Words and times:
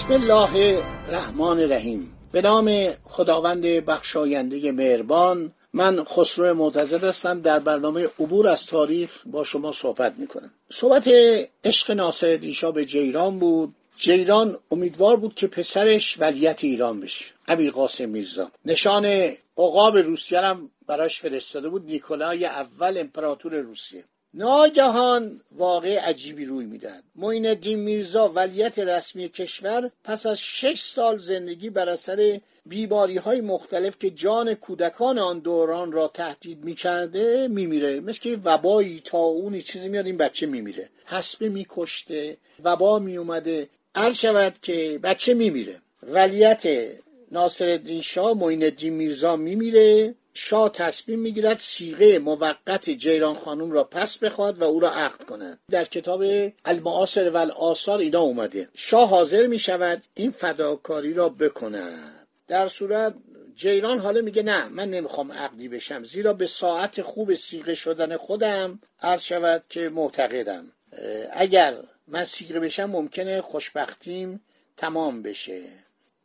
بسم 0.00 0.12
الله 0.12 0.82
الرحمن 1.08 1.58
الرحیم. 1.58 2.16
به 2.32 2.42
نام 2.42 2.92
خداوند 3.04 3.62
بخشاینده 3.62 4.72
مهربان 4.72 5.52
من 5.72 6.04
خسرو 6.04 6.54
معتزد 6.54 7.04
هستم. 7.04 7.40
در 7.40 7.58
برنامه 7.58 8.08
عبور 8.20 8.48
از 8.48 8.66
تاریخ 8.66 9.10
با 9.26 9.44
شما 9.44 9.72
صحبت 9.72 10.14
می‌کنم. 10.18 10.50
صحبت 10.72 11.10
عشق 11.64 11.90
ناصر 11.90 12.36
دیشا 12.36 12.70
به 12.70 12.84
جیران 12.84 13.38
بود. 13.38 13.74
جیران 13.96 14.56
امیدوار 14.70 15.16
بود 15.16 15.34
که 15.34 15.46
پسرش 15.46 16.16
ولیت 16.20 16.64
ایران 16.64 17.00
بشه. 17.00 17.24
امیر 17.48 17.70
قاسم 17.70 18.08
میرزا. 18.08 18.50
نشان 18.64 19.06
عقاب 19.58 19.96
روسیه 19.96 20.40
هم 20.40 20.70
براش 20.86 21.20
فرستاده 21.20 21.68
بود. 21.68 21.84
نیکولای 21.84 22.44
اول 22.44 22.98
امپراتور 22.98 23.54
روسیه. 23.54 24.04
ناگهان 24.34 25.40
واقع 25.52 25.98
عجیبی 25.98 26.44
روی 26.44 26.64
می‌دهد. 26.64 27.04
معین 27.16 27.46
الدین 27.46 27.78
میرزا 27.78 28.28
ولیت 28.28 28.78
رسمی 28.78 29.28
کشور 29.28 29.90
پس 30.04 30.26
از 30.26 30.38
شش 30.40 30.82
سال 30.82 31.18
زندگی 31.18 31.70
بر 31.70 31.88
اثر 31.88 32.40
بیماری 32.66 33.16
های 33.16 33.40
مختلف 33.40 33.98
که 33.98 34.10
جان 34.10 34.54
کودکان 34.54 35.18
آن 35.18 35.38
دوران 35.38 35.92
را 35.92 36.08
تهدید 36.08 36.64
می‌کرده 36.64 37.48
میمیره. 37.48 38.00
مثل 38.00 38.38
وبایی 38.44 39.02
اونی 39.12 39.62
چیزی 39.62 39.88
میاد 39.88 40.06
این 40.06 40.16
بچه 40.16 40.46
میمیره. 40.46 40.88
حسبه 41.06 41.48
میکشته 41.48 42.36
وبا 42.64 42.98
میومده 42.98 43.68
عرض 43.94 44.14
شود 44.14 44.54
که 44.62 45.00
بچه 45.02 45.34
میمیره. 45.34 45.76
ولیت 46.02 46.62
ناصر 47.30 47.68
الدین 47.68 48.00
شاه 48.00 48.34
معین 48.34 48.62
الدین 48.62 48.92
میرزا 48.92 49.36
میمیره. 49.36 50.14
شاه 50.34 50.68
تصمیم 50.68 51.18
می‌گیرد 51.18 51.58
سیغه 51.58 52.18
موقت 52.18 52.90
جیران 52.90 53.34
خانم 53.34 53.70
را 53.70 53.84
پس 53.84 54.18
بخواد 54.18 54.58
و 54.58 54.64
او 54.64 54.80
را 54.80 54.90
عقد 54.90 55.24
کند 55.24 55.58
در 55.70 55.84
کتاب 55.84 56.24
المعاصر 56.64 57.30
و 57.30 57.36
الآثار 57.36 57.98
اینا 57.98 58.20
اومده. 58.20 58.68
شاه 58.74 59.08
حاضر 59.08 59.46
می 59.46 59.58
شود 59.58 60.02
این 60.14 60.30
فداکاری 60.30 61.14
را 61.14 61.28
بکند 61.28 62.26
در 62.48 62.68
صورت 62.68 63.14
جیران 63.54 63.98
حالا 63.98 64.20
میگه 64.20 64.42
نه 64.42 64.68
من 64.68 64.90
نمی‌خوام 64.90 65.32
عقدی 65.32 65.68
بشم 65.68 66.02
زیرا 66.02 66.32
به 66.32 66.46
ساعت 66.46 67.02
خوب 67.02 67.34
سیغه 67.34 67.74
شدن 67.74 68.16
خودم 68.16 68.80
عرض 69.02 69.22
شود 69.22 69.64
که 69.68 69.88
معتقدم. 69.88 70.72
اگر 71.32 71.76
من 72.08 72.24
سیغه 72.24 72.60
بشم 72.60 72.84
ممکنه 72.84 73.40
خوشبختیم 73.40 74.40
تمام 74.76 75.22
بشه. 75.22 75.62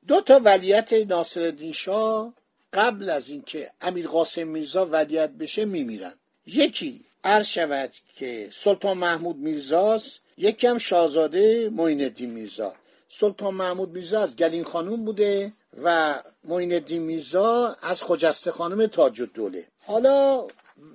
دو 0.08 0.22
تا 0.22 0.42
ولیت 0.44 0.94
ناصرالدین 0.94 1.72
شاه 1.72 2.34
قبل 2.75 3.09
از 3.09 3.30
اینکه 3.30 3.72
امیر 3.81 4.08
قاسم 4.08 4.47
میرزا 4.47 4.88
ودیت 4.91 5.30
بشه 5.30 5.66
میمیرن. 5.66 6.13
یکی 6.47 7.06
عرض 7.24 7.46
شود 7.46 7.91
که 8.16 8.50
سلطان 8.53 8.97
محمود 8.97 9.36
میرزاست 9.36 10.19
یکی 10.38 10.68
هم 10.68 10.78
شاهزاده 10.78 11.69
معین 11.69 12.14
میرزا. 12.19 12.74
سلطان 13.09 13.53
محمود 13.53 13.90
میرزا 13.90 14.22
از 14.22 14.35
گلین 14.35 14.64
خانوم 14.64 15.06
بوده 15.06 15.53
و 15.84 16.16
معین 16.44 17.00
میرزا 17.00 17.75
از 17.81 18.03
خجسته 18.03 18.52
خانم 18.52 18.88
تاج 18.88 19.22
الدوله. 19.22 19.66
حالا 19.85 20.47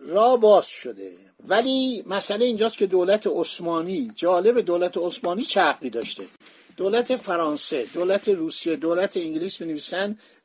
را 0.06 0.36
باز 0.36 0.66
شده. 0.66 1.12
ولی 1.48 2.04
مسئله 2.06 2.44
اینجاست 2.44 2.78
که 2.78 2.86
دولت 2.86 3.26
عثمانی 3.26 4.12
جالب 4.14 4.60
دولت 4.60 4.98
عثمانی 4.98 5.42
چه 5.42 5.74
داشته؟ 5.92 6.24
دولت 6.76 7.16
فرانسه 7.16 7.86
دولت 7.94 8.28
روسیه 8.28 8.76
دولت 8.76 9.16
انگلیس 9.16 9.60
می 9.60 9.80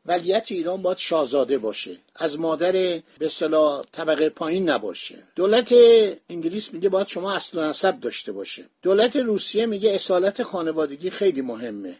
ولیت 0.05 0.51
ایران 0.51 0.81
باید 0.81 0.97
شاهزاده 0.97 1.57
باشه. 1.57 1.97
از 2.15 2.39
مادر 2.39 3.01
به 3.17 3.29
صلاح 3.29 3.85
طبقه 3.91 4.29
پایین 4.29 4.69
نباشه. 4.69 5.23
دولت 5.35 5.73
انگلیس 6.29 6.73
میگه 6.73 6.89
باید 6.89 7.07
شما 7.07 7.33
اصل 7.33 7.57
و 7.57 7.61
نسب 7.61 7.99
داشته 7.99 8.31
باشه. 8.31 8.65
دولت 8.81 9.15
روسیه 9.15 9.65
میگه 9.65 9.91
اصالت 9.91 10.43
خانوادگی 10.43 11.09
خیلی 11.09 11.41
مهمه. 11.41 11.95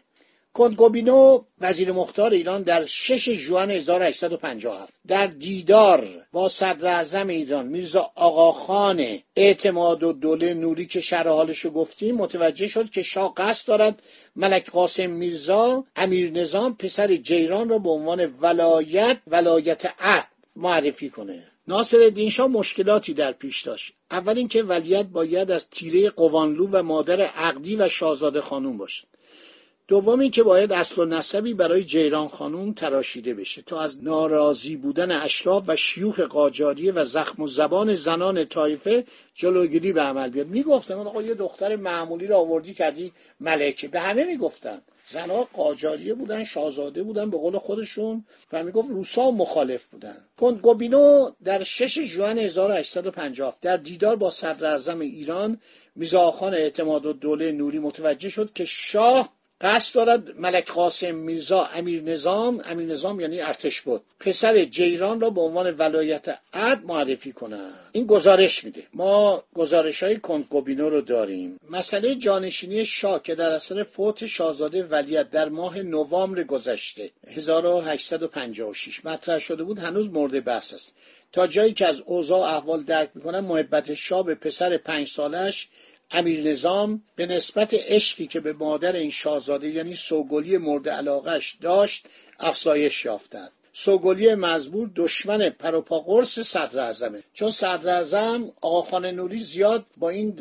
کنتگوبینو 0.56 1.44
وزیر 1.60 1.92
مختار 1.92 2.30
ایران 2.30 2.62
در 2.62 2.86
6 2.86 3.30
ژوئن 3.30 3.70
1857 3.70 4.92
در 5.06 5.26
دیدار 5.26 6.08
با 6.32 6.48
صدر 6.48 6.86
اعظم 6.86 7.28
ایران 7.28 7.66
میرزا 7.66 8.10
آقاخان 8.14 9.18
اعتماد 9.36 10.02
و 10.02 10.12
دوله 10.12 10.54
نوری 10.54 10.86
که 10.86 11.00
شرح 11.00 11.28
حالشو 11.28 11.70
گفتیم 11.70 12.14
متوجه 12.14 12.66
شد 12.66 12.90
که 12.90 13.02
شاه 13.02 13.34
قصد 13.36 13.66
دارد 13.66 14.02
ملک 14.36 14.70
قاسم 14.70 15.10
میرزا 15.10 15.84
امیر 15.96 16.32
نظام 16.32 16.76
پسر 16.76 17.16
جیران 17.16 17.68
را 17.68 17.78
به 17.78 17.90
عنوان 17.90 18.34
ولایت 18.40 19.18
ولایت 19.26 19.92
عهد 20.00 20.28
معرفی 20.56 21.10
کنه. 21.10 21.42
ناصر 21.68 22.00
الدین 22.00 22.30
شاه 22.30 22.46
مشکلاتی 22.46 23.14
در 23.14 23.32
پیش 23.32 23.62
داشت. 23.62 23.92
اول 24.10 24.38
اینکه 24.38 24.62
ولیت 24.62 25.06
باید 25.06 25.50
از 25.50 25.66
تیره 25.70 26.10
قوانلو 26.10 26.68
و 26.72 26.82
مادر 26.82 27.20
عقدی 27.20 27.76
و 27.76 27.88
شاهزاده 27.88 28.40
خانوم 28.40 28.78
باشد. 28.78 29.15
دومی 29.88 30.30
که 30.30 30.42
باید 30.42 30.72
اصل 30.72 31.02
و 31.02 31.04
نسبی 31.04 31.54
برای 31.54 31.84
جیران 31.84 32.28
خانوم 32.28 32.72
تراشیده 32.72 33.34
بشه 33.34 33.62
تا 33.62 33.80
از 33.80 34.04
ناراضی 34.04 34.76
بودن 34.76 35.10
اشراف 35.10 35.64
و 35.66 35.76
شیوخ 35.76 36.20
قاجاریه 36.20 36.92
و 36.92 37.04
زخم 37.04 37.42
و 37.42 37.46
زبان 37.46 37.94
زنان 37.94 38.44
طایفه 38.44 39.04
جلوگیری 39.34 39.92
به 39.92 40.00
عمل 40.00 40.28
بیاد. 40.28 40.46
می‌گفتن 40.46 40.94
آقا 40.94 41.22
یه 41.22 41.34
دختر 41.34 41.76
معمولی 41.76 42.26
رو 42.26 42.36
آوردی 42.36 42.74
کردی 42.74 43.12
ملکه. 43.40 43.88
به 43.88 44.00
همه 44.00 44.24
می‌گفتن. 44.24 44.78
زنها 45.08 45.48
قاجاریه 45.52 46.14
بودن 46.14 46.44
شاهزاده 46.44 47.02
بودن 47.02 47.30
به 47.30 47.36
قول 47.36 47.58
خودشون 47.58 48.24
و 48.52 48.64
می‌گفت 48.64 48.88
روسا 48.90 49.30
مخالف 49.30 49.84
بودن. 49.84 50.16
گوبینو 50.62 51.30
در 51.44 51.62
6 51.62 51.98
ژوئن 51.98 52.38
1850 52.38 53.56
در 53.62 53.76
دیدار 53.76 54.16
با 54.16 54.30
صدر 54.30 54.70
اعظم 54.70 55.00
ایران 55.00 55.60
میزاخان 55.96 56.54
اعتماد 56.54 57.06
و 57.06 57.12
دوله 57.12 57.52
نوری 57.52 57.78
متوجه 57.78 58.28
شد 58.28 58.52
که 58.52 58.64
شاه 58.64 59.35
قصد 59.60 59.94
دارد 59.94 60.38
ملک 60.38 60.70
قاسم 60.70 61.14
میرزا 61.14 61.64
امیر 61.64 62.02
نظام 62.02 62.62
امیر 62.64 62.86
نظام 62.86 63.20
یعنی 63.20 63.40
ارتش 63.40 63.80
بود. 63.80 64.02
پسر 64.20 64.64
جیران 64.64 65.20
را 65.20 65.30
به 65.30 65.40
عنوان 65.40 65.74
ولایت 65.78 66.38
عد 66.54 66.84
معرفی 66.84 67.32
کنند. 67.32 67.72
این 67.92 68.06
گزارش 68.06 68.64
میده. 68.64 68.82
ما 68.94 69.42
گزارش 69.54 70.02
های 70.02 70.16
کنتگوبینو 70.16 70.88
رو 70.88 71.00
داریم. 71.00 71.60
مسئله 71.70 72.14
جانشینی 72.14 72.86
شاه 72.86 73.22
که 73.22 73.34
در 73.34 73.50
اثر 73.50 73.82
فوت 73.82 74.26
شاهزاده 74.26 74.84
ولیت 74.84 75.30
در 75.30 75.48
ماه 75.48 75.78
نوامبر 75.82 76.42
گذشته 76.42 77.10
1856 77.26 79.04
مطرح 79.04 79.38
شده 79.38 79.64
بود 79.64 79.78
هنوز 79.78 80.10
مورد 80.10 80.44
بحث 80.44 80.74
است. 80.74 80.94
تا 81.32 81.46
جایی 81.46 81.72
که 81.72 81.86
از 81.86 82.02
اوضاع 82.06 82.54
احوال 82.54 82.82
درک 82.82 83.10
می‌کنم 83.14 83.44
محبت 83.44 83.94
شاه 83.94 84.24
به 84.24 84.34
پسر 84.34 84.76
پنج 84.76 85.08
سالش 85.08 85.68
امیر 86.10 86.48
نظام 86.50 87.02
به 87.16 87.26
نسبت 87.26 87.74
عشقی 87.74 88.26
که 88.26 88.40
به 88.40 88.52
مادر 88.52 88.92
این 88.92 89.10
شاهزاده 89.10 89.68
یعنی 89.68 89.94
سوگلی 89.94 90.58
مورد 90.58 90.88
علاقش 90.88 91.56
داشت 91.60 92.06
افزایش 92.40 93.04
یافتند 93.04 93.52
سوگلی 93.78 94.34
مزبور 94.34 94.90
دشمن 94.96 95.50
پروپا 95.50 95.98
قرص 95.98 96.38
صدر 96.38 96.78
اعظمه 96.78 97.22
چون 97.34 97.50
صدر 97.50 97.94
اعظم 97.94 98.52
آقا 98.60 98.98
نوری 98.98 99.38
زیاد 99.38 99.86
با 99.96 100.10
این 100.10 100.32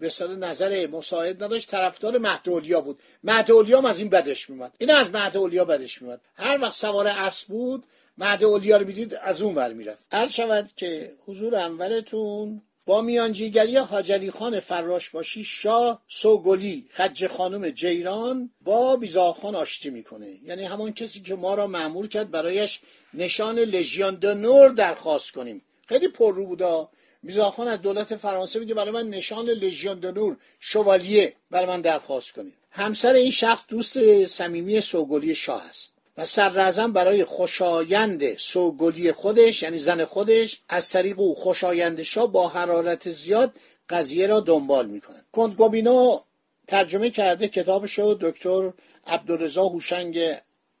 به 0.00 0.10
نظر 0.40 0.86
مساعد 0.86 1.44
نداشت 1.44 1.70
طرفدار 1.70 2.18
مهدولیا 2.18 2.80
بود. 2.80 2.98
مهدولیا 3.24 3.88
از 3.88 3.98
این 3.98 4.08
بدش 4.08 4.50
میومد 4.50 4.72
این 4.78 4.90
از 4.90 5.10
مهدولیا 5.10 5.64
بدش 5.64 6.02
میومد 6.02 6.20
هر 6.34 6.58
وقت 6.62 6.72
سوار 6.72 7.06
اسب 7.06 7.48
بود 7.48 7.84
مهدولیا 8.18 8.76
رو 8.76 8.86
می‌دید 8.86 9.14
از 9.14 9.42
اون 9.42 9.54
ور 9.54 9.72
می‌رفت. 9.72 9.98
عرض 10.12 10.30
شود 10.30 10.70
که 10.76 11.12
حضور 11.26 11.54
اولتون 11.54 12.62
با 12.90 13.00
میانجیگری 13.00 13.76
حاجلی 13.76 14.30
خان 14.30 14.60
فراش 14.60 15.10
باشی 15.10 15.44
شاه 15.44 16.02
سوگلی 16.08 16.86
خج 16.90 17.26
خانم 17.26 17.70
جیران 17.70 18.50
با 18.60 18.96
بیزاخان 18.96 19.54
آشتی 19.54 19.90
می‌کنه. 19.90 20.38
یعنی 20.44 20.64
همان 20.64 20.92
کسی 20.92 21.20
که 21.20 21.34
ما 21.34 21.54
را 21.54 21.66
معمور 21.66 22.08
کرد 22.08 22.30
برایش 22.30 22.80
نشان 23.14 23.58
لژیان 23.58 24.24
نور 24.24 24.68
درخواست 24.68 25.32
کنیم. 25.32 25.62
خیلی 25.86 26.08
پر 26.08 26.34
رو 26.34 26.46
بودا. 26.46 26.88
بیزاخان 27.22 27.68
از 27.68 27.82
دولت 27.82 28.16
فرانسه 28.16 28.58
میگه 28.58 28.74
برای 28.74 28.90
من 28.90 29.08
نشان 29.08 29.46
لژیان 29.46 30.04
نور 30.04 30.36
شوالیه 30.60 31.34
برای 31.50 31.66
من 31.66 31.80
درخواست 31.80 32.32
کنیم 32.32 32.54
همسر 32.70 33.12
این 33.12 33.30
شخص 33.30 33.64
دوست 33.68 34.26
صمیمی 34.26 34.80
سوگلی 34.80 35.34
شاه 35.34 35.66
است. 35.66 35.99
و 36.20 36.24
سررزم 36.24 36.92
برای 36.92 37.24
خوشایند 37.24 38.38
سوگلی 38.38 39.12
خودش 39.12 39.62
یعنی 39.62 39.78
زن 39.78 40.04
خودش 40.04 40.60
از 40.68 40.88
طریق 40.88 41.20
او 41.20 41.34
خوشایند 41.34 42.02
شاه 42.02 42.32
با 42.32 42.48
حرارت 42.48 43.10
زیاد 43.10 43.52
قضیه 43.88 44.26
را 44.26 44.40
دنبال 44.40 44.86
می‌کنه 44.86 45.24
کنتگوبینو 45.32 46.18
ترجمه 46.66 47.10
کرده 47.10 47.48
کتابش 47.48 47.98
رو 47.98 48.14
دکتر 48.20 48.72
عبدالرضا 49.06 49.64
هوشنگ 49.64 50.18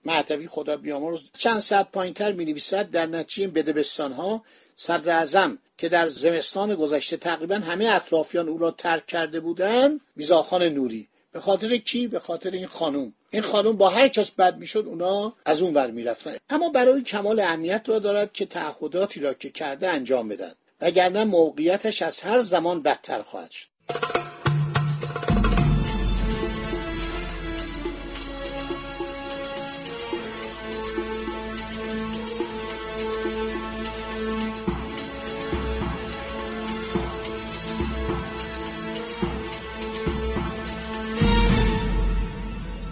معتوی 0.04 0.48
خدا 0.48 0.76
بیامرز. 0.76 1.20
چند 1.38 1.58
صد 1.58 1.88
پایینتر 1.92 2.32
می 2.32 2.44
نویسد 2.44 2.90
در 2.90 3.06
نتیجه 3.06 3.48
بدبستان 3.48 4.12
ها 4.12 4.44
صدر 4.76 5.50
که 5.78 5.88
در 5.88 6.06
زمستان 6.06 6.74
گذشته 6.74 7.16
تقریبا 7.16 7.54
همه 7.54 7.86
اطرافیان 7.86 8.48
او 8.48 8.58
را 8.58 8.70
ترک 8.70 9.06
کرده 9.06 9.40
بودند 9.40 10.00
میزاخان 10.16 10.62
نوری. 10.62 11.08
به 11.32 11.40
خاطر 11.40 11.76
کی؟ 11.76 12.06
به 12.08 12.18
خاطر 12.20 12.50
این 12.50 12.66
خانوم. 12.66 13.12
این 13.30 13.42
خانوم 13.42 13.76
با 13.76 13.88
هر 13.88 14.08
کس 14.08 14.30
بد 14.30 14.56
می‌شد 14.56 14.84
اونا 14.86 15.32
از 15.44 15.62
اون 15.62 15.74
ور 15.74 15.90
می‌رفتن. 15.90 16.36
اما 16.50 16.68
برای 16.68 17.02
کمال 17.02 17.40
اهمیت 17.40 17.84
را 17.88 17.98
دارد 17.98 18.32
که 18.32 18.46
تعهداتی 18.46 19.20
را 19.20 19.34
که 19.34 19.50
کرده 19.50 19.88
انجام 19.88 20.28
بدن 20.28 20.52
وگرنه 20.80 21.24
موقعیتش 21.24 22.02
از 22.02 22.20
هر 22.20 22.38
زمان 22.38 22.82
بدتر 22.82 23.22
خواهد 23.22 23.50
شد. 23.50 23.66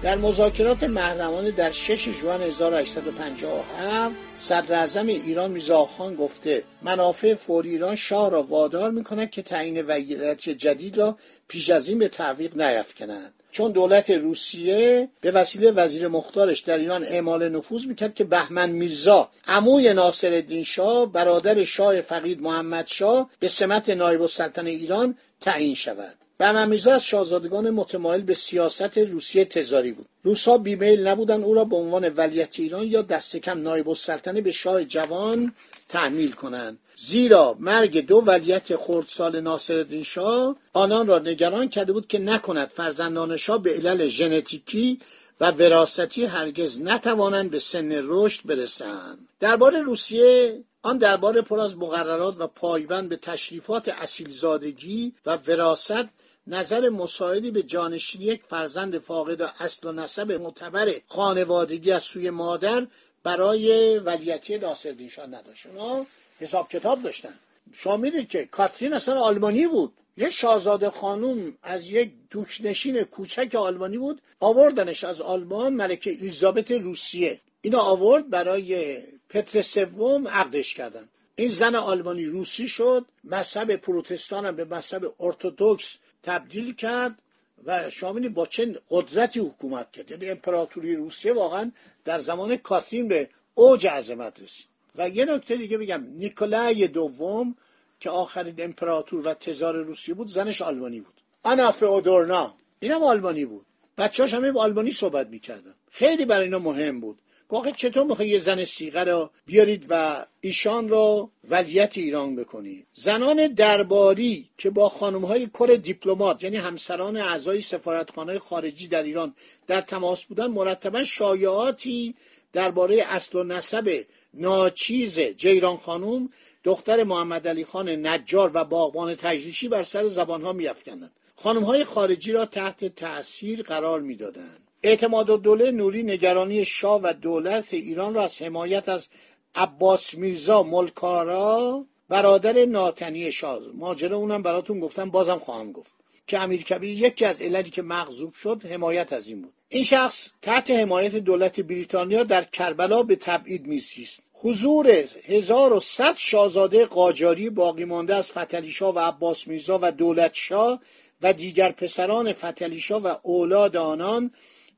در 0.08 0.16
مذاکرات 0.16 0.82
محرمانه 0.82 1.50
در 1.50 1.70
6 1.70 2.08
ژوئن 2.08 2.42
1857 2.42 4.14
صدر 4.38 4.74
اعظم 4.74 5.06
ایران 5.06 5.50
میرزا 5.50 5.84
خان 5.84 6.14
گفته 6.14 6.62
منافع 6.82 7.34
فوری 7.34 7.70
ایران 7.70 7.96
شاه 7.96 8.30
را 8.30 8.42
وادار 8.42 8.90
می‌کند 8.90 9.30
که 9.30 9.42
تعیین 9.42 9.82
ولایت 9.82 10.48
جدید 10.48 10.98
را 10.98 11.18
پیش 11.48 11.70
از 11.70 11.88
این 11.88 11.98
به 11.98 12.08
تعویق 12.08 12.56
نیفکند 12.56 13.32
چون 13.50 13.72
دولت 13.72 14.10
روسیه 14.10 15.08
به 15.20 15.30
وسیله 15.30 15.70
وزیر 15.70 16.08
مختارش 16.08 16.60
در 16.60 16.78
ایران 16.78 17.04
اعمال 17.04 17.48
نفوذ 17.48 17.86
می‌کرد 17.86 18.14
که 18.14 18.24
بهمن 18.24 18.70
میرزا 18.70 19.28
عموی 19.48 19.94
ناصرالدین 19.94 20.64
شاه 20.64 21.12
برادر 21.12 21.64
شاه 21.64 22.00
فقید 22.00 22.42
محمد 22.42 22.86
شاه 22.86 23.30
به 23.40 23.48
سمت 23.48 23.90
نایب 23.90 24.20
السلطنه 24.20 24.70
ایران 24.70 25.14
تعیین 25.40 25.74
شود. 25.74 26.27
بهمن 26.38 26.72
از 26.72 27.04
شاهزادگان 27.04 27.70
متمایل 27.70 28.22
به 28.22 28.34
سیاست 28.34 28.98
روسیه 28.98 29.44
تزاری 29.44 29.92
بود. 29.92 30.06
روسها 30.22 30.58
بیمیل 30.58 31.06
نبودن 31.06 31.42
او 31.42 31.54
را 31.54 31.64
به 31.64 31.76
عنوان 31.76 32.08
ولیت 32.08 32.60
ایران 32.60 32.86
یا 32.86 33.02
دست 33.02 33.36
کم 33.36 33.62
نایب 33.62 33.88
السلطنه 33.88 34.40
به 34.40 34.52
شاه 34.52 34.84
جوان 34.84 35.52
تحمیل 35.88 36.32
کنند. 36.32 36.78
زیرا 36.96 37.56
مرگ 37.60 38.06
دو 38.06 38.16
ولیت 38.16 38.76
خردسال 38.76 39.40
ناصرالدین 39.40 40.02
شاه 40.02 40.56
آنان 40.72 41.06
را 41.06 41.18
نگران 41.18 41.68
کرده 41.68 41.92
بود 41.92 42.06
که 42.06 42.18
نکند 42.18 42.68
فرزندان 42.68 43.36
شاه 43.36 43.62
به 43.62 43.74
علل 43.74 44.06
ژنتیکی 44.06 45.00
و 45.40 45.50
وراثتی 45.50 46.24
هرگز 46.24 46.78
نتوانند 46.78 47.50
به 47.50 47.58
سن 47.58 48.00
رشد 48.04 48.40
برسند. 48.46 49.28
درباره 49.40 49.82
روسیه 49.82 50.60
آن 50.82 50.98
درباره 50.98 51.42
پر 51.42 51.60
از 51.60 51.76
مقررات 51.76 52.40
و 52.40 52.46
پایبند 52.46 53.08
به 53.08 53.16
تشریفات 53.16 53.88
اصیلزادگی 53.88 55.12
و 55.26 55.38
وراست 55.46 56.17
نظر 56.48 56.88
مساعدی 56.88 57.50
به 57.50 57.62
جانشینی 57.62 58.24
یک 58.24 58.42
فرزند 58.42 58.98
فاقد 58.98 59.42
اصل 59.42 59.86
و 59.88 59.92
نسب 59.92 60.32
معتبر 60.32 60.92
خانوادگی 61.08 61.92
از 61.92 62.02
سوی 62.02 62.30
مادر 62.30 62.86
برای 63.22 63.98
ولیتی 63.98 64.58
ناصرالدین 64.58 65.08
شاه 65.08 65.26
نداشت. 65.26 65.66
اونا 65.66 66.06
حساب 66.40 66.68
کتاب 66.68 67.02
داشتن. 67.02 67.34
شما 67.72 67.96
می‌دید 67.96 68.28
که 68.28 68.44
کاترین 68.44 68.92
اصلا 68.92 69.20
آلمانی 69.20 69.66
بود. 69.66 69.92
یه 70.16 70.30
شاهزاده 70.30 70.90
خانوم 70.90 71.54
از 71.62 71.86
یک 71.86 72.10
دوشنشین 72.30 73.02
کوچک 73.02 73.54
آلمانی 73.54 73.98
بود 73.98 74.22
آوردنش 74.40 75.04
از 75.04 75.20
آلمان 75.20 75.72
ملکه 75.74 76.10
الیزابت 76.10 76.70
روسیه. 76.70 77.40
اینا 77.60 77.80
آورد 77.80 78.30
برای 78.30 78.98
پتر 79.28 79.62
سوم 79.62 80.28
عقدش 80.28 80.74
کردن. 80.74 81.08
این 81.38 81.48
زن 81.48 81.74
آلمانی 81.74 82.24
روسی 82.24 82.68
شد 82.68 83.04
مذهب 83.24 83.76
پروتستان 83.76 84.46
هم 84.46 84.56
به 84.56 84.64
مذهب 84.64 85.14
ارتودکس 85.20 85.96
تبدیل 86.22 86.74
کرد 86.74 87.22
و 87.64 87.90
شامینی 87.90 88.28
با 88.28 88.46
چه 88.46 88.80
قدرتی 88.90 89.40
حکومت 89.40 89.92
کرد. 89.92 90.10
یعنی 90.10 90.30
امپراتوری 90.30 90.96
روسیه 90.96 91.32
واقعا 91.32 91.70
در 92.04 92.18
زمان 92.18 92.56
کاترین 92.56 93.08
به 93.08 93.28
اوج 93.54 93.86
عظمت 93.86 94.42
رسید. 94.42 94.66
و 94.96 95.08
یه 95.08 95.24
نکته 95.24 95.56
دیگه 95.56 95.78
بگم 95.78 96.04
نیکولای 96.16 96.88
دوم 96.88 97.56
که 98.00 98.10
آخرین 98.10 98.54
امپراتور 98.58 99.28
و 99.28 99.34
تزار 99.34 99.76
روسیه 99.76 100.14
بود 100.14 100.28
زنش 100.28 100.62
آلمانی 100.62 101.00
بود. 101.00 101.14
آنا 101.42 101.72
فئودورنا 101.72 102.54
اینم 102.80 103.02
آلمانی 103.02 103.44
بود. 103.44 103.66
بچه‌هاش 103.98 104.34
همه 104.34 104.52
آلمانی 104.52 104.92
صحبت 104.92 105.28
می‌کردن. 105.28 105.74
خیلی 105.90 106.24
برای 106.24 106.44
اینا 106.44 106.58
مهم 106.58 107.00
بود. 107.00 107.18
واقعا 107.50 107.72
چطور 107.72 108.04
می‌خوای 108.04 108.28
یه 108.28 108.38
زن 108.38 108.64
سیغه 108.64 109.04
رو 109.04 109.30
بیارید 109.46 109.86
و 109.90 110.26
ایشان 110.40 110.88
رو 110.88 111.30
ولیت 111.50 111.98
ایران 111.98 112.36
بکنید 112.36 112.86
زنان 112.94 113.46
درباری 113.46 114.48
که 114.58 114.70
با 114.70 114.88
های 114.88 115.46
کر 115.46 115.78
دیپلمات 115.82 116.44
یعنی 116.44 116.56
همسران 116.56 117.16
اعضای 117.16 117.60
سفارتخانه 117.60 118.38
خارجی 118.38 118.88
در 118.88 119.02
ایران 119.02 119.34
در 119.66 119.80
تماس 119.80 120.24
بودن 120.24 120.46
مرتبا 120.46 121.04
شایعاتی 121.04 122.14
درباره 122.52 123.04
اصل 123.08 123.38
و 123.38 123.44
نسب 123.44 124.04
ناچیز 124.34 125.20
جیران 125.20 125.76
خانم 125.76 126.28
دختر 126.64 127.04
محمد 127.04 127.48
علی 127.48 127.64
خان 127.64 127.88
نجار 127.88 128.50
و 128.54 128.64
باغبان 128.64 129.14
تجریشی 129.14 129.68
بر 129.68 129.82
سر 129.82 130.04
زبانها 130.04 130.52
میافکندند. 130.52 131.12
های 131.44 131.84
خارجی 131.84 132.32
را 132.32 132.44
تحت 132.44 132.84
تأثیر 132.84 133.62
قرار 133.62 134.00
می‌دادند. 134.00 134.67
اعتماد 134.82 135.42
دوله 135.42 135.70
نوری 135.70 136.02
نگرانی 136.02 136.64
شاه 136.64 137.00
و 137.02 137.12
دولت 137.12 137.74
ایران 137.74 138.14
را 138.14 138.22
از 138.22 138.42
حمایت 138.42 138.88
از 138.88 139.08
عباس 139.54 140.14
میرزا 140.14 140.62
ملکارا 140.62 141.84
برادر 142.08 142.64
ناتنی 142.64 143.32
شاه. 143.32 143.60
ماجرا 143.74 144.16
اونم 144.16 144.42
براتون 144.42 144.80
گفتم 144.80 145.10
بازم 145.10 145.38
خواهم 145.38 145.72
گفت 145.72 145.92
که 146.26 146.38
امیر 146.38 146.62
کبیر 146.62 147.02
یکی 147.02 147.24
از 147.24 147.42
علتی 147.42 147.70
که 147.70 147.82
مغضوب 147.82 148.32
شد 148.32 148.66
حمایت 148.66 149.12
از 149.12 149.28
این 149.28 149.42
بود. 149.42 149.52
این 149.68 149.84
شخص 149.84 150.28
تحت 150.42 150.70
حمایت 150.70 151.16
دولت 151.16 151.60
بریتانیا 151.60 152.24
در 152.24 152.42
کربلا 152.42 153.02
به 153.02 153.16
تبعید 153.16 153.66
میسیست. 153.66 154.22
حضور 154.32 155.04
1100 155.24 156.16
شاهزاده 156.16 156.84
قاجاری 156.84 157.50
باقی 157.50 157.84
مانده 157.84 158.14
از 158.14 158.32
فتلیشاه 158.32 158.94
و 158.94 158.98
عباس 158.98 159.48
میرزا 159.48 159.78
و 159.82 159.92
دولت 159.92 160.34
شاه 160.34 160.80
و 161.22 161.32
دیگر 161.32 161.72
پسران 161.72 162.32
فتلیشاه 162.32 163.02
و 163.02 163.14
اولاد 163.22 163.76
آنان 163.76 164.30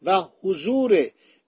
و 0.03 0.23
حضور 0.43 1.07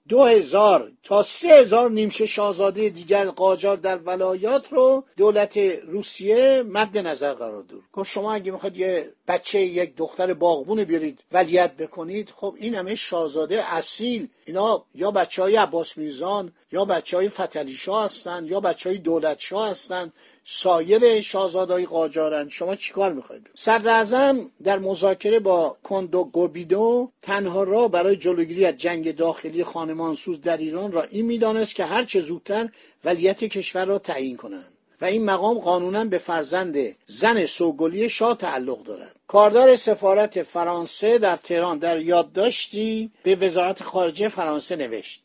دو 0.08 0.24
هزار 0.24 0.92
تا 1.02 1.22
سه 1.22 1.48
هزار 1.48 1.90
نیمچه 1.90 2.26
شاهزاده 2.26 2.88
دیگر 2.88 3.24
قاجار 3.24 3.76
در 3.76 3.96
ولایات 3.96 4.72
رو 4.72 5.04
دولت 5.16 5.56
روسیه 5.86 6.62
مد 6.66 6.98
نظر 6.98 7.34
قرار 7.34 7.62
داد. 7.62 7.80
گفت 7.92 8.10
شما 8.10 8.34
اگه 8.34 8.52
می‌خواد 8.52 8.76
یه 8.76 9.12
بچه 9.28 9.60
یک 9.60 9.96
دختر 9.96 10.34
باغبون 10.34 10.84
بیارید 10.84 11.24
ولیت 11.32 11.76
بکنید 11.76 12.30
خب 12.30 12.54
این 12.58 12.74
همه 12.74 12.94
شاهزاده 12.94 13.74
اصیل 13.74 14.28
اینا 14.44 14.84
یا 14.94 15.10
بچه 15.10 15.42
های 15.42 15.56
عباس 15.56 15.98
میزان 15.98 16.52
یا 16.72 16.84
بچه 16.84 17.16
های 17.16 17.28
فتلی 17.28 17.74
شاه 17.74 18.04
هستند 18.04 18.50
یا 18.50 18.60
بچه 18.60 18.88
های 18.88 18.98
دولت 18.98 19.38
شاه 19.40 19.70
هستند 19.70 20.12
سایر 20.44 21.20
شاهزادهای 21.20 21.86
قاجارن. 21.86 22.48
شما 22.48 22.76
چیکار 22.76 23.12
می‌خواید؟ 23.12 23.50
صدر 23.54 24.34
در 24.64 24.78
مذاکره 24.78 25.40
با 25.40 25.76
کندو 25.84 26.24
گوبیدو 26.24 27.10
تنها 27.22 27.62
را 27.62 27.88
برای 27.88 28.16
جلوگیری 28.16 28.64
از 28.66 28.76
جنگ 28.76 29.16
داخلی 29.16 29.64
خانمانسوز 29.92 30.40
در 30.40 30.56
ایران 30.56 30.92
را 30.92 31.02
این 31.02 31.26
می‌دانست 31.26 31.74
که 31.74 31.84
هر 31.84 32.02
چه 32.02 32.20
زودتر 32.20 32.68
ولیت 33.04 33.44
کشور 33.44 33.84
را 33.84 33.98
تعیین 33.98 34.36
کنند 34.36 34.72
و 35.00 35.04
این 35.04 35.24
مقام 35.24 35.58
قانونا 35.58 36.04
به 36.04 36.18
فرزند 36.18 36.76
زن 37.06 37.46
سوگلی 37.46 38.08
شاه 38.08 38.36
تعلق 38.36 38.82
دارد. 38.82 39.16
کاردار 39.26 39.76
سفارت 39.76 40.42
فرانسه 40.42 41.18
در 41.18 41.36
تهران 41.36 41.78
در 41.78 42.00
یادداشتی 42.00 43.10
به 43.22 43.34
وزارت 43.36 43.82
خارجه 43.82 44.28
فرانسه 44.28 44.76
نوشت. 44.76 45.22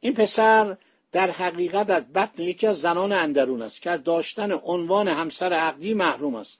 این 0.00 0.14
پسر 0.14 0.76
در 1.12 1.30
حقیقت 1.30 1.90
از 1.90 2.12
بطن 2.12 2.42
یکی 2.42 2.66
از 2.66 2.80
زنان 2.80 3.12
اندرون 3.12 3.62
است 3.62 3.82
که 3.82 3.90
از 3.90 4.04
داشتن 4.04 4.52
عنوان 4.52 5.08
همسر 5.08 5.52
عقدی 5.52 5.94
محروم 5.94 6.34
است. 6.34 6.58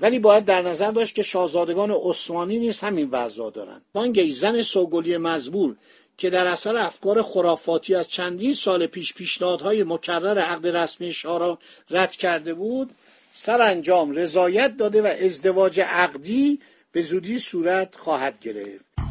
ولی 0.00 0.18
باید 0.18 0.44
در 0.44 0.62
نظر 0.62 0.90
داشت 0.90 1.14
که 1.14 1.22
شاهزادگان 1.22 1.90
عثمانی 1.90 2.58
نیز 2.58 2.80
همین 2.80 3.08
وضع 3.10 3.50
دارند. 3.50 3.82
وانگهی 3.94 4.32
زن 4.32 4.62
سوگلی 4.62 5.16
مزبور 5.16 5.76
که 6.18 6.30
در 6.30 6.46
اثر 6.46 6.76
افکار 6.76 7.22
خرافاتی 7.22 7.94
از 7.94 8.08
چندین 8.08 8.54
سال 8.54 8.86
پیش 8.86 9.14
پیشنهادهای 9.14 9.84
مکرر 9.84 10.38
عقد 10.38 10.76
رسمی 10.76 11.12
شاه 11.12 11.38
را 11.38 11.58
رد 11.90 12.12
کرده 12.12 12.54
بود 12.54 12.90
سرانجام 13.32 14.10
رضایت 14.10 14.76
داده 14.76 15.02
و 15.02 15.06
ازدواج 15.06 15.80
عقدی 15.80 16.60
به 16.92 17.02
زودی 17.02 17.38
صورت 17.38 17.96
خواهد 17.96 18.40
گرفت. 18.40 19.05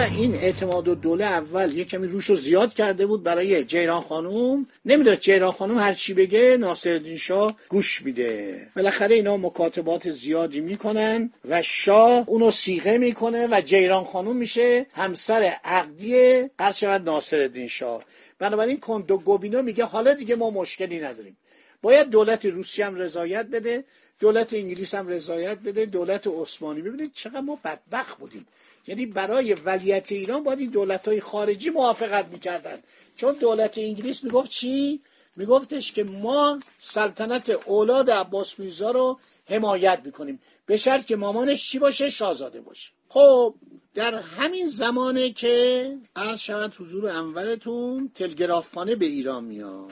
این 0.00 0.34
اعتماد 0.34 0.88
و 0.88 0.94
دوله 0.94 1.24
اول 1.24 1.72
یه 1.72 1.84
کمی 1.84 2.06
روش 2.06 2.26
رو 2.26 2.36
زیاد 2.36 2.74
کرده 2.74 3.06
بود 3.06 3.22
برای 3.22 3.64
جیران 3.64 4.00
خانوم 4.00 4.66
نمی‌داد 4.84 5.18
جیران 5.18 5.52
خانوم 5.52 5.78
هر 5.78 5.92
چی 5.92 6.14
بگه 6.14 6.56
ناصرالدین 6.60 7.16
شاه 7.16 7.56
گوش 7.68 8.02
میده. 8.02 8.66
بالاخره 8.76 9.14
اینا 9.14 9.36
مکاتبات 9.36 10.10
زیادی 10.10 10.60
می‌کنن 10.60 11.32
و 11.48 11.62
شاه 11.62 12.24
اونو 12.28 12.50
سیغه 12.50 12.98
می‌کنه 12.98 13.48
و 13.50 13.60
جیران 13.60 14.04
خانوم 14.04 14.36
میشه 14.36 14.86
همسر 14.92 15.54
عقدی 15.64 16.44
هر 16.60 16.72
شود 16.72 17.08
ناصرالدین 17.08 17.66
شاه. 17.66 18.04
بنابراین 18.38 18.80
کندو 18.80 19.18
گوبینا 19.18 19.62
میگه 19.62 19.84
حالا 19.84 20.14
دیگه 20.14 20.36
ما 20.36 20.50
مشکلی 20.50 21.00
نداریم. 21.00 21.36
باید 21.82 22.10
دولت 22.10 22.46
روسیه 22.46 22.86
هم 22.86 22.94
رضایت 22.94 23.46
بده 23.46 23.84
دولت 24.20 24.54
انگلیس 24.54 24.94
هم 24.94 25.08
رضایت 25.08 25.58
بده 25.58 25.86
دولت 25.86 26.26
عثمانی. 26.26 26.82
ببینید 26.82 27.10
چقدر 27.14 27.40
ما 27.40 27.58
بدبخت 27.64 28.18
بودیم. 28.18 28.46
یعنی 28.86 29.06
برای 29.06 29.54
ولیت 29.54 30.12
ایران 30.12 30.44
باید 30.44 30.58
این 30.58 30.70
دولت 30.70 31.08
های 31.08 31.20
خارجی 31.20 31.70
موافقت 31.70 32.26
می‌کردن 32.26 32.78
چون 33.16 33.34
دولت 33.34 33.78
انگلیس 33.78 34.24
می‌گفت 34.24 34.50
چی؟ 34.50 35.00
میگفتش 35.36 35.92
که 35.92 36.04
ما 36.04 36.60
سلطنت 36.78 37.50
اولاد 37.50 38.10
عباس 38.10 38.58
میرزا 38.58 38.90
رو 38.90 39.18
حمایت 39.46 40.00
می‌کنیم. 40.04 40.40
به 40.66 40.76
شرط 40.76 41.06
که 41.06 41.16
مامانش 41.16 41.70
چی 41.70 41.78
باشه؟ 41.78 42.10
شاهزاده 42.10 42.60
باشه. 42.60 42.90
خب 43.08 43.54
در 43.94 44.14
همین 44.14 44.66
زمانه 44.66 45.30
که 45.30 45.96
عرض 46.16 46.40
شود 46.40 46.74
حضور 46.78 47.08
انورتون 47.08 48.10
تلگرافخانه 48.14 48.94
به 48.94 49.06
ایران 49.06 49.44
میاد. 49.44 49.90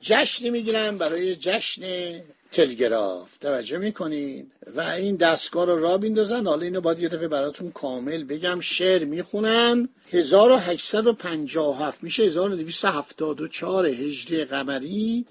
جشن 0.00 0.48
می‌گیرن 0.48 0.98
برای 0.98 1.36
جشن 1.36 1.82
تلگراف. 2.52 3.38
توجه 3.38 3.78
می‌کنین؟ 3.78 4.50
و 4.76 4.80
این 4.80 5.16
دستگاه 5.16 5.66
رو 5.66 5.78
را 5.80 5.98
بیندازن. 5.98 6.46
حالا 6.46 6.62
اینو 6.62 6.80
باید 6.80 7.00
یه 7.00 7.08
دفعه 7.08 7.28
براتون 7.28 7.70
کامل 7.70 8.24
بگم. 8.24 8.60
شعر 8.60 9.04
می‌خونن. 9.04 9.88
1857 10.12 12.02
میشه 12.04 12.22
1274 12.22 13.86
هجری 13.86 14.44
قمری. 14.44 15.26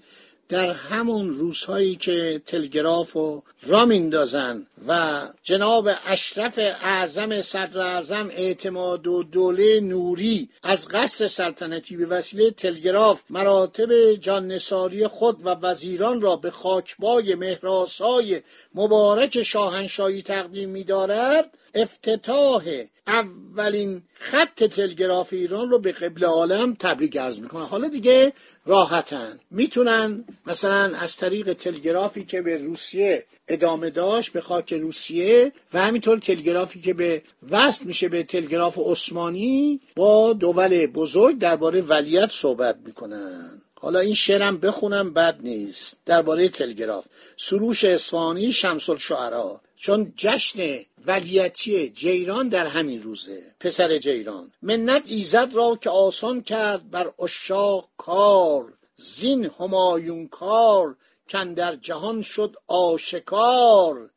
در 0.50 0.70
همون 0.70 1.30
روزهایی 1.30 1.96
که 1.96 2.42
تلگراف 2.46 3.16
و 3.16 3.44
را 3.62 3.86
میندازن 3.86 4.66
و 4.88 5.22
جناب 5.44 5.90
اشرف 6.08 6.60
اعظم 6.84 7.42
صدر 7.42 7.80
اعظم 7.80 8.30
اعتماد 8.32 9.08
و 9.08 9.24
دوله 9.24 9.80
نوری 9.80 10.50
از 10.64 10.88
قصر 10.88 11.28
سلطنتی 11.28 11.98
به 11.98 12.06
وسیله 12.06 12.52
تلگراف 12.52 13.22
مراتب 13.30 14.14
جاننساری 14.14 15.08
خود 15.08 15.46
و 15.46 15.50
وزیران 15.50 16.22
را 16.22 16.36
به 16.36 16.52
خاکبای 16.52 17.36
مهراسای 17.36 18.42
مبارک 18.76 19.44
شاهنشاهی 19.44 20.22
تقدیم 20.22 20.70
می‌دارد 20.70 21.58
افتتاح 21.76 22.64
اولین 23.08 24.02
خط 24.20 24.64
تلگراف 24.64 25.34
ایران 25.34 25.70
رو 25.70 25.80
به 25.80 25.92
قبل 25.92 26.26
عالم 26.26 26.76
تبریک 26.80 27.18
عرض 27.18 27.40
می‌کنن 27.40 27.66
حالا 27.66 27.88
دیگه 27.88 28.34
راحتن. 28.66 29.40
می‌تونن 29.52 30.24
مثلا 30.48 30.98
از 30.98 31.16
طریق 31.16 31.54
تلگرافی 31.54 32.24
که 32.24 32.42
به 32.42 32.58
روسیه 32.58 33.26
ادامه 33.48 33.90
داشت 33.90 34.32
به 34.32 34.42
خاک 34.42 34.74
روسیه 34.74 35.52
و 35.74 35.82
همینطور 35.82 36.20
تلگرافی 36.20 36.82
که 36.82 36.94
به 36.94 37.22
وصل 37.50 37.86
میشه 37.86 38.10
به 38.10 38.24
تلگراف 38.24 38.78
عثمانی 38.78 39.80
با 39.96 40.34
دول 40.34 40.88
بزرگ 40.88 41.38
درباره 41.38 41.82
ولیت 41.82 42.32
صحبت 42.32 42.78
می‌کنن. 42.86 43.62
حالا 43.82 44.00
این 44.00 44.14
شعرم 44.14 44.58
بخونم 44.58 45.14
بد 45.14 45.38
نیست. 45.44 45.98
درباره 46.06 46.50
تلگراف. 46.50 47.06
سروش 47.38 47.84
اصفهانی 47.84 48.52
شمس 48.52 48.90
الشعرا 48.90 49.62
چون 49.82 50.14
جشن 50.16 50.80
ولیتی 51.06 51.90
جیران 51.90 52.50
در 52.50 52.68
همین 52.68 53.02
روزه 53.04 53.56
پسر 53.60 53.98
جیران. 53.98 54.52
منت 54.62 55.04
ایزد 55.06 55.54
را 55.54 55.76
که 55.76 55.90
آسان 55.90 56.42
کرد 56.42 56.90
بر 56.90 57.14
اشاق 57.20 57.90
کار 57.98 58.74
زین 58.96 59.52
همایون 59.60 60.28
کار 60.28 60.96
کن 61.30 61.54
در 61.54 61.76
جهان 61.76 62.22
شد 62.22 62.56
آشکار. 62.68 64.10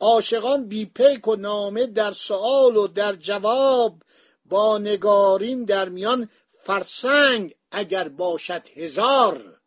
عاشقان 0.00 0.68
بی 0.68 0.84
پیک 0.84 1.28
و 1.28 1.36
نامه 1.36 1.86
در 1.86 2.12
سوال 2.12 2.76
و 2.76 2.86
در 2.86 3.12
جواب 3.12 4.02
با 4.46 4.78
نگارین 4.78 5.64
در 5.64 5.88
میان 5.88 6.28
فرسنگ 6.62 7.54
اگر 7.70 8.08
باشد 8.08 8.68
هزار. 8.74 9.60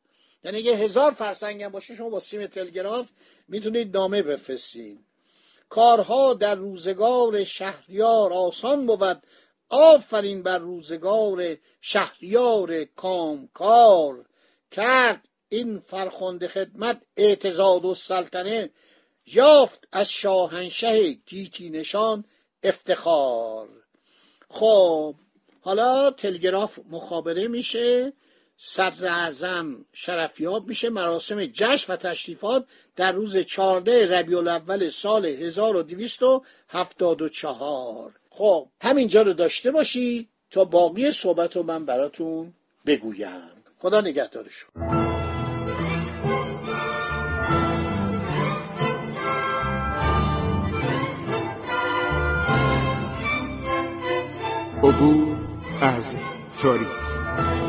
یعنی 0.43 0.59
یه 0.59 0.75
هزار 0.75 1.11
فرسنگ 1.11 1.63
هم 1.63 1.71
باشه 1.71 1.95
شما 1.95 2.09
با 2.09 2.19
سیم 2.19 2.47
تلگراف 2.47 3.09
می‌تونید 3.47 3.97
نامه 3.97 4.21
بفرستید 4.21 5.08
کارها 5.69 6.33
در 6.33 6.55
روزگار 6.55 7.43
شهریار 7.43 8.33
آسان 8.33 8.85
بود. 8.85 9.23
آفرین 9.69 10.43
بر 10.43 10.57
روزگار 10.57 11.57
شهریار 11.81 12.83
کامکار. 12.83 14.25
کرد 14.71 15.27
این 15.49 15.79
فرخنده 15.79 16.47
خدمت 16.47 17.01
اعتزاد 17.17 17.85
و 17.85 17.93
سلطنه 17.93 18.69
یافت 19.25 19.87
از 19.91 20.09
شاهنشه 20.09 21.11
گیتی 21.11 21.69
نشان 21.69 22.25
افتخار. 22.63 23.69
خب 24.49 25.15
حالا 25.61 26.11
تلگراف 26.11 26.79
مخابره 26.89 27.47
میشه. 27.47 28.13
صدر 28.61 29.07
اعظم 29.07 29.85
شرفیاب 29.93 30.67
میشه 30.67 30.89
مراسم 30.89 31.45
جشن 31.45 31.93
و 31.93 31.95
تشریفات 31.95 32.65
در 32.95 33.11
روز 33.11 33.37
14 33.37 34.19
ربیع 34.19 34.37
الاول 34.37 34.89
سال 34.89 35.25
1274 35.25 38.11
خب 38.29 38.67
همینجا 38.81 39.21
رو 39.21 39.33
داشته 39.33 39.71
باشی 39.71 40.29
تا 40.51 40.65
باقی 40.65 41.11
صحبت 41.11 41.55
رو 41.55 41.63
من 41.63 41.85
براتون 41.85 42.53
بگویم. 42.85 43.63
خدا 43.77 44.01
نگهدارشون. 44.01 44.69
عبور 54.83 55.37
از 55.81 56.15
تاریخ. 56.61 57.68